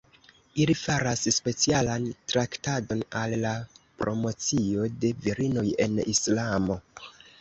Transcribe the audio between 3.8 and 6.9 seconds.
promocio de virinoj en Islamo.